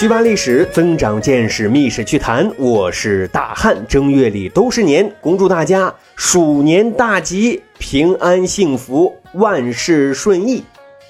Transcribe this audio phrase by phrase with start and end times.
[0.00, 2.50] 趣吧历史，增长见识，密室趣谈。
[2.56, 10.64] 我是大汉，正月里都是年，恭祝大家鼠年大吉，平安幸福，万事顺意。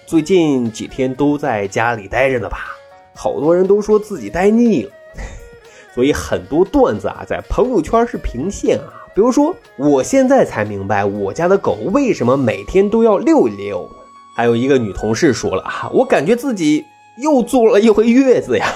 [0.07, 2.77] 最近几天都在家里待着呢吧？
[3.15, 4.91] 好多人都说自己待腻了，
[5.95, 9.07] 所以很多段子啊，在朋友圈是频现啊。
[9.15, 13.89] 比如说，我现在才明白我家的狗为什么每天都要遛一遛？
[14.35, 16.85] 还有一个女同事说了啊，我感觉自己。
[17.21, 18.67] 又坐了一回月子呀，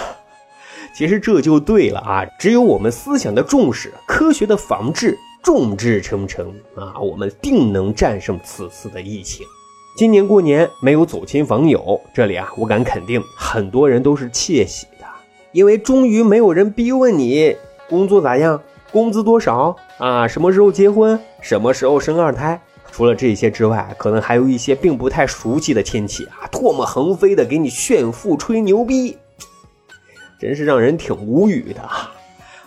[0.94, 2.24] 其实这就对了啊！
[2.38, 9.44] 只有我们思想的重视，科学的防治，众志成城啊，我们定能战胜此次的疫情。
[9.96, 15.06] 今年过年没有走亲访友，这里啊，我敢肯定，很多人都是窃喜的，
[15.52, 17.56] 因为终于没有人逼问你
[17.88, 18.60] 工作咋样，
[18.92, 22.60] 工资多少啊，什么时候结婚，什么时候生二胎。
[22.94, 29.18] 除了这些之外，可能还有一些并不太熟悉的亲戚啊，唾沫横飞的给你炫富吹牛逼，
[30.38, 32.12] 真是让人挺无语的啊！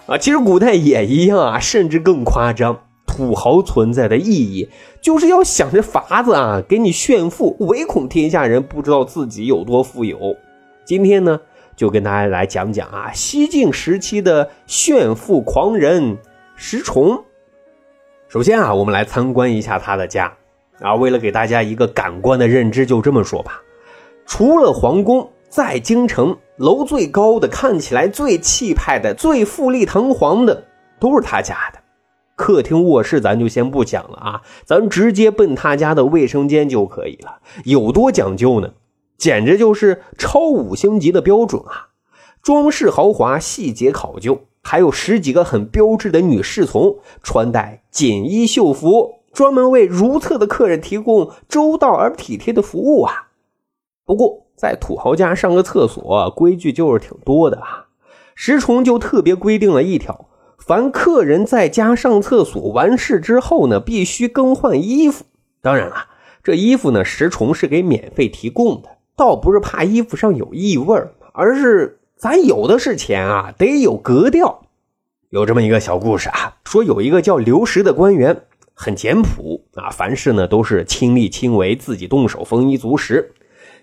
[0.05, 2.77] 啊，其实古代也一样啊，甚至更夸张。
[3.05, 4.69] 土豪存在的意义
[5.01, 10.35] 就是要想着法子啊，给你炫富，唯恐天下人不知道自己有多富有。
[10.83, 11.39] 今天呢，
[11.77, 16.17] 就跟大家来讲讲啊，西晋时期的炫富狂人
[16.57, 17.23] 石崇。
[18.29, 20.33] 首先啊，我们来参观一下他的家
[20.81, 20.93] 啊。
[20.95, 23.61] 为了给大家一个感官的认知，就这么说吧。
[24.25, 30.65] 除了皇宫，在京城楼最高的、看起来最气派的、最富丽堂皇的，
[30.99, 31.79] 都是他家的。
[32.35, 37.39] 客厅、卧室咱就先不讲了啊，咱直接奔他家的卫生间就可以了。
[37.63, 38.69] 有多讲究呢？
[39.17, 41.87] 简直就是超五星级的标准啊！
[42.43, 44.41] 装饰豪华，细节考究。
[44.69, 53.29] 还有十几个很标致的女侍从，穿戴锦衣绣服，专门为如厕的客人提供周到而体贴的服务啊。
[54.05, 57.85] 不过，在土豪家上个厕所，规矩就是挺多的啊。
[58.35, 60.25] 石崇就特别规定了一条：
[60.57, 65.23] 凡客人在家上厕所完事之后呢，必须更换衣服。
[65.61, 65.95] 当然了，
[66.43, 72.01] 这衣服呢，石崇是给免费提供的，倒不是怕衣服上有异味而是。
[72.17, 74.61] 咱有的是钱啊，得有格调。
[75.29, 78.41] 有这么一个小故事啊，说有一个叫刘石的官员，
[78.73, 83.33] 很简朴啊，凡事呢都是亲力亲为，自己动手，丰衣足食。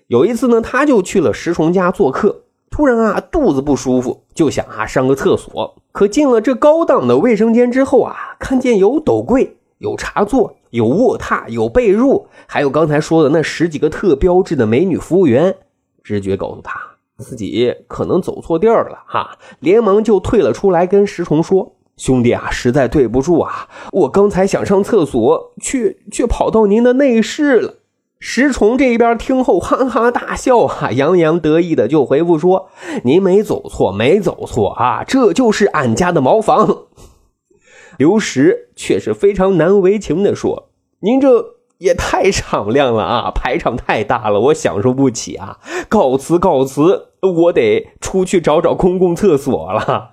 [0.09, 5.77] 有一次呢，他就去了石崇家做客，突然啊肚子不舒服，就想啊上个厕所。
[5.93, 15.55] 可进了这高档的卫生间之后啊，看见有斗柜、有茶座、有卧榻、有被褥，还有刚才说的那十几个特标致的美女服务员，
[16.03, 16.94] 直觉告诉他。
[17.19, 27.75] 自己可能走错地儿了哈，连忙就退了出来，跟石崇说：“兄弟啊，实在对不住啊，我刚才想上厕所，却却跑到您的内室了。”
[28.19, 32.69] 石崇这边听后哈哈大笑啊，洋洋得意的就回复说
[33.05, 36.87] ：“您没走错，没走错啊，这就是俺家的茅房。
[37.97, 40.71] ”刘石却是非常难为情的说
[41.01, 41.54] ：“您这……”
[41.85, 43.31] 也太 敞亮了啊！
[43.31, 45.59] 排场太大了，我享受不起啊！
[45.91, 50.13] 告辞告辞，我得出去找找公共厕所了。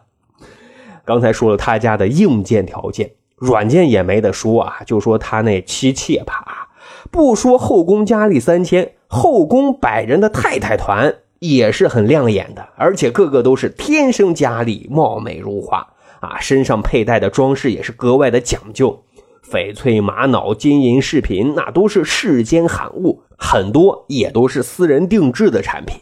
[1.05, 6.69] 刚才说了他家的硬件条件，软件也没得说啊，就说他那妻妾吧，
[7.09, 15.87] 不说后宫佳丽三千，后宫百人的太太团也是很亮眼的，而且个个都是天生佳丽，貌美如花
[16.19, 19.03] 啊，身上佩戴的装饰也是格外的讲究。
[19.51, 25.99] 翡翠、玛瑙、金银饰品，那都是世间罕物，很多也都是私人定制的产品。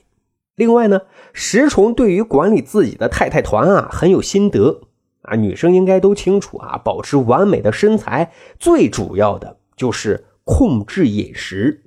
[0.56, 1.02] 另外呢，
[1.34, 4.82] 石崇对于管理自己的太太团啊很有心得
[5.24, 5.36] 啊。
[5.36, 11.86] 女生应该都清楚啊，保持完美的身材，最主要的就是控制饮食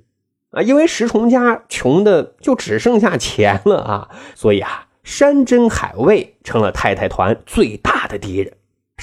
[0.51, 0.61] 啊。
[0.61, 8.53] 因为石崇家穷的就只剩下钱了啊，所以啊，山珍海味成了太太团最大的敌人。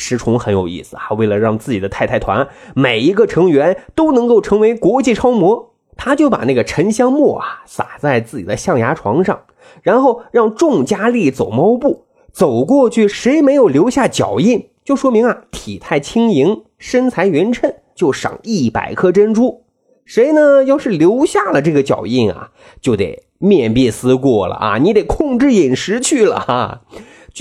[0.01, 9.43] 石崇很有意思啊，为了让自己的太太团每一个成员都能够成为国际超模，他就把那个沉香木啊撒在自己的象牙床上，
[9.83, 19.65] 然后让众佳丽走猫步，走过去谁没有留下脚印，就说明啊体态轻盈，身材匀称，就赏一百颗珍珠。
[20.07, 22.51] 谁呢要是留下了这个脚印啊，
[22.81, 26.81] 就得面壁思过了啊，你得控制饮食去了哈。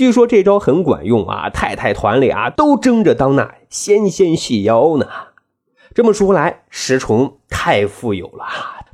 [0.00, 1.50] 据说这招很管用啊！
[1.50, 5.06] 太太团里啊都争着当那纤纤细腰呢。
[5.92, 8.46] 这么说来，石崇太富有了，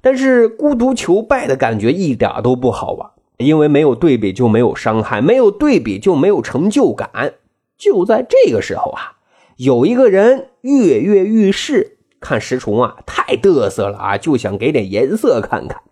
[0.03, 7.35] 但是孤独求败的感觉一点都不好啊，因为没有对比就没有伤害，没有对比就没有成就感。
[7.79, 9.19] 就在这个时候啊，
[9.59, 15.83] 有一个人跃跃欲试，看石崇啊太嘚瑟了啊，就想给点颜色看看。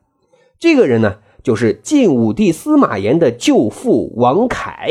[0.58, 4.88] 这个人呢，就是晋武帝司马炎的舅父王凯。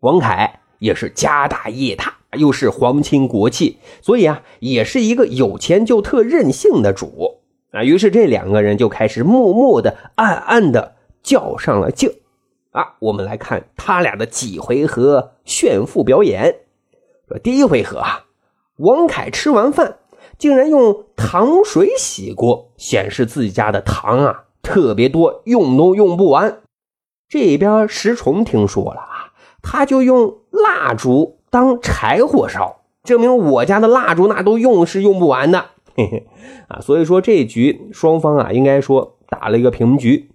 [0.00, 7.40] 王凯也是家大业大，又是皇亲国戚，所以啊，也是一个有钱就特任性的主。
[7.72, 12.10] 啊，于是这两个人就开始默默的、暗暗的较上了劲
[12.72, 12.96] 啊。
[13.00, 16.56] 我们来看他俩的几回合炫富表演。
[17.28, 18.26] 说第一回合啊，
[18.76, 19.98] 王凯吃完饭
[20.38, 26.58] 竟然用糖水洗锅，显示自己家的糖啊特别多，用都用不完。
[27.28, 29.32] 这边石崇听说了啊，
[29.62, 35.66] 他就用蜡烛当柴火烧，证明我家的蜡烛那都用是用不完的。
[35.94, 36.26] 嘿嘿，
[36.68, 40.30] 啊，所以说这局双方啊，应该说打了一个平局。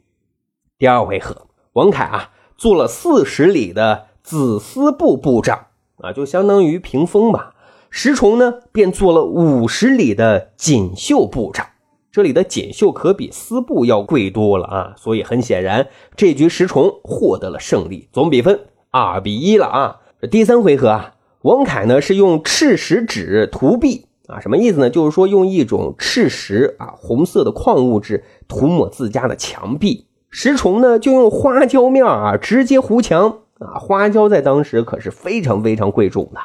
[0.80, 5.68] 第二回合，王凯啊做了四十里的子思部部长
[5.98, 7.54] 啊，就相当于屏风吧。
[7.90, 11.68] 石崇呢便做了五十里的锦绣部长，
[12.12, 14.94] 这里的锦绣可比丝布要贵多了啊。
[14.98, 18.60] 所以很显然，这局石崇获得了胜利，总比分
[18.90, 20.02] 二比一了啊。
[20.30, 24.06] 第三回合啊，王凯呢是用赤石纸涂壁。
[24.28, 24.90] 啊，什么意思呢？
[24.90, 30.08] 就是说用一种赤石啊，红色的矿物质涂抹自家的墙壁。
[30.30, 33.76] 石崇呢，就用花椒面啊，直接糊墙啊。
[33.78, 36.40] 花椒在当时可是非常非常贵重的，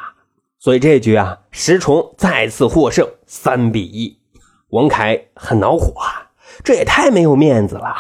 [0.59, 4.19] 所以这局啊，石崇再次获胜，三比一。
[4.77, 6.29] 王凯很恼火啊，
[6.63, 7.95] 这也太没有面子了，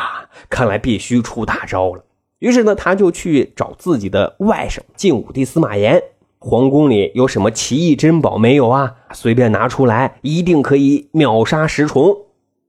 [0.50, 2.04] 看来必须出大招了。
[2.38, 6.02] 于是呢，他就去找自己的外甥晋武帝司马炎。
[6.38, 8.94] 皇宫里有什么奇异珍宝没有啊？
[9.12, 12.14] 随便拿出来，一定可以秒杀石崇。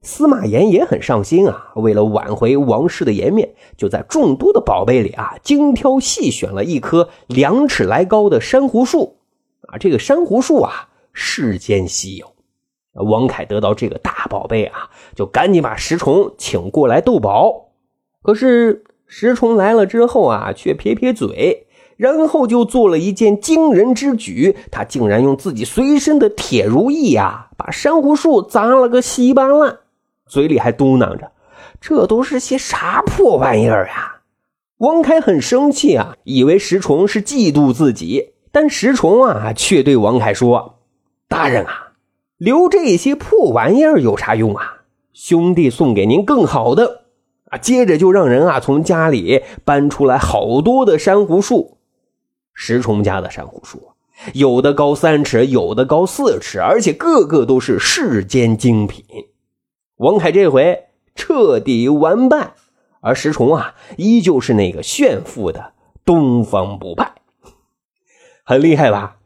[0.00, 9.18] 司马炎也很上心啊，为了挽回王室的颜面，就在众多的宝贝里啊，精挑细选了一棵两尺来高的珊瑚树。
[9.66, 12.32] 啊，这个珊瑚树啊，世间稀有。
[12.94, 17.68] 王凯得到这个大宝贝啊，就赶紧把石崇请过来斗宝。
[18.22, 21.64] 可是石崇来了之后啊，却撇撇嘴。
[21.98, 29.80] 然后就做了一件惊人之举，他竟然用自己随身的铁如意啊，把珊瑚树砸了个稀巴烂，
[30.24, 31.32] 嘴里还嘟囔着
[31.82, 34.20] ：“这都是些啥破玩意儿呀？”
[34.78, 40.76] 王凯很生气啊，以为石崇是嫉妒自己，但石崇啊却对王凯说
[41.26, 41.87] ：“大人啊，
[42.38, 44.84] 留这些破玩意儿有啥用啊？
[45.12, 47.02] 兄弟送给您更好的
[47.50, 51.78] 啊！”接着就让人啊从家里搬出来好多的珊瑚树。
[52.54, 53.92] 石崇家的珊瑚树，
[54.32, 59.04] 有的高三尺，有的高四尺，而且个个都是世间精品。
[59.96, 62.54] 王凯这回彻底完败，
[63.00, 65.72] 而石崇啊，依旧是那个炫富的
[66.04, 67.14] 东方不败，
[68.44, 69.16] 很厉害吧？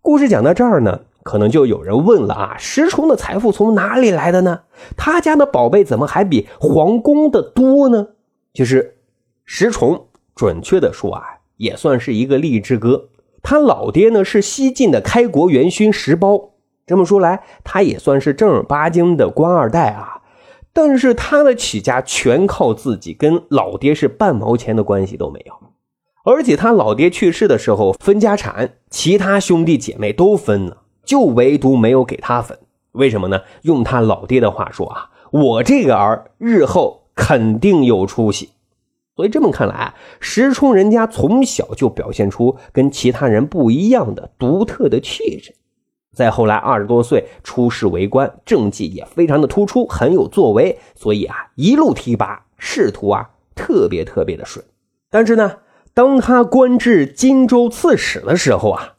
[0.00, 4.62] 故事讲到这儿呢，可能就有人问了啊：石崇的财富从哪里来的呢？
[4.96, 8.08] 他家的宝贝怎么还比皇宫的多呢？
[8.52, 8.98] 就是
[9.44, 11.22] 石崇，准确的说啊。
[11.58, 13.10] 也算是一个励志哥。
[13.40, 16.50] 他老爹呢是西晋的开国元勋石苞，
[16.86, 20.22] 这么说来，他也算是正儿八经的官二代啊。
[20.72, 25.54] 但是他的起家全靠自己，跟老爹是半毛钱的关系都没有。
[26.24, 32.58] 而且他老爹去世的时候分家产，其他兄弟姐妹都分了，就唯独没有给他分。
[32.92, 33.40] 为什么呢？
[33.62, 38.50] 用他老爹的话说啊，我这个儿日后肯定有出息。
[39.14, 45.54] 所以这么看来啊，石冲人家从小就表现出跟其他人不一样的独特的气质。
[46.14, 54.64] 再后来，二十多岁出仕为官，政绩也非常的突出，很有作为，所以啊，一路提拔，仕途啊特别特别的顺。
[55.10, 55.56] 但是呢，
[55.94, 58.94] 当他官至荆州刺史的时候啊，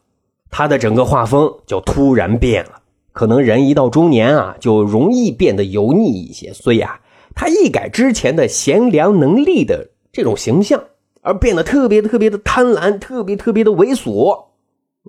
[0.56, 2.80] 他的整个画风就突然变了。
[3.10, 7.00] 可能人一到中年啊，就容易变得油腻一些，所以啊，
[7.34, 9.90] 他一改之前的贤良能力的。
[10.12, 10.84] 这种形象，
[11.22, 14.44] 而变得特别特别的贪婪，特别特别的猥琐，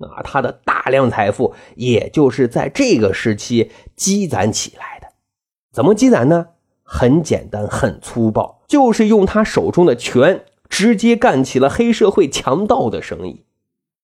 [0.01, 5.09] 啊，他的大量财富也就是在这个时期积攒起来的。
[5.71, 6.47] 怎么积攒呢？
[6.81, 13.43] 很简单，很粗暴，就是用他手中的权直接干起了黑社会强盗的生意。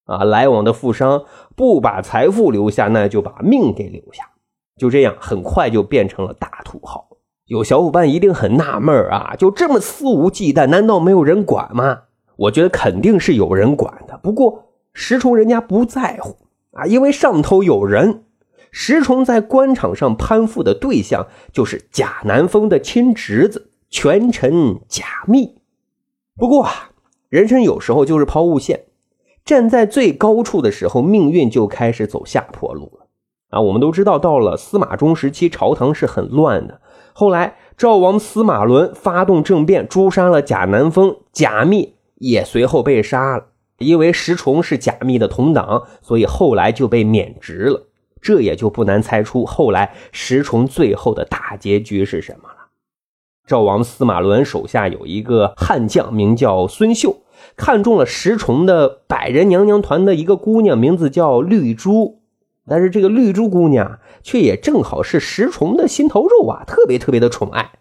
[0.04, 4.30] 啊，来往的富商不把财富留下，那就把命给留下。
[4.76, 7.08] 就这样，很快就变成了大土豪。
[7.46, 12.02] 有小伙伴一定很纳闷啊，就这么肆无忌惮，难道没有人管吗？
[12.36, 16.36] 我觉得肯定是有人管的，不过石崇人家不在乎
[16.72, 18.24] 啊，因为上头有人。
[18.74, 25.58] 石崇在官场上攀附的对象就是贾南风的亲侄子权臣贾密。
[26.36, 26.90] 不过啊，
[27.28, 28.86] 人生有时候就是抛物线，
[29.44, 33.06] 站在最高处的时候，命运就开始走下坡路了。
[33.50, 36.80] 啊，我们都知道，到了司马衷时期，朝堂是很乱的。
[37.12, 43.46] 后来赵王司马伦发动政变，诛杀了贾南风，贾密也随后被杀了。
[43.78, 47.88] 因为石崇是贾密的同党，所以后来就被免职了。
[48.20, 52.54] 这也就不难猜出后来石崇最后的大结局是什么了。
[53.44, 57.16] 赵王司马伦手下有一个悍将，名叫孙秀，
[57.56, 62.20] 看中了石崇的百人娘娘团的一个姑娘，名字叫绿珠。
[62.68, 67.72] 但是这个绿珠姑娘却也正好是石崇的心头肉啊，特别特别的宠爱。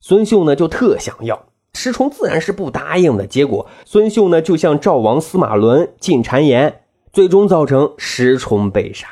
[0.00, 1.46] 孙秀呢就特想要。
[1.74, 6.80] 石崇自然是不答应的，结果孙秀呢就向赵王司马伦进谗言，
[7.12, 9.06] 最终造成石崇被杀。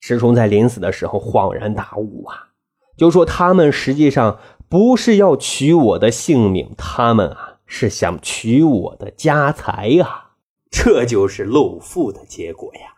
[0.00, 2.48] 石崇在临死的时候恍然大悟啊，
[2.96, 10.30] 就说他们实际上不是要取我的性命，他们啊是想取我的家财呀，
[10.70, 12.94] 这就是漏富的结果呀。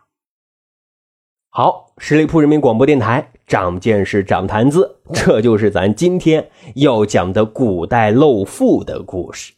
[1.49, 3.31] 好，十里铺人民广播电台。
[3.47, 9.53] 长见识，长谈资，这就是咱今天要讲的古代漏富的故事。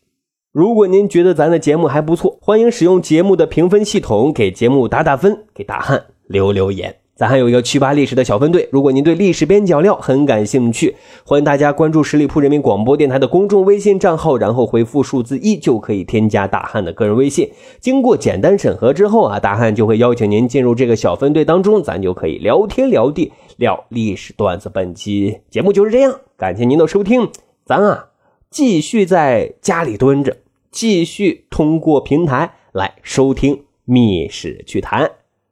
[0.52, 7.00] 如果您觉得咱的节目还不错，欢迎使用节目的评分系统给节目打打分，给大汉留留言。
[7.20, 10.96] 咱还有一个趣扒历史的小分队，如果您对历史边角料很感兴趣，
[11.26, 17.52] 欢迎大家关注十里铺人民广播电台的公众微信账号，然后回复数字一就可以添加大汉的个人微信。
[17.82, 24.72] 经过简单审核之后啊，大汉就会邀请您进入这个小分队当中，咱就可以聊天聊地聊历史段子。
[24.74, 27.30] 本期节目就是这样，感谢您的收听，
[27.66, 28.12] 咱啊
[28.50, 30.38] 继续在家里蹲着，
[30.72, 35.04] 继续通过平台来收听《密史趣谈》，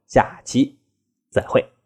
[0.06, 0.77] 下期。
[1.38, 1.77] 再会。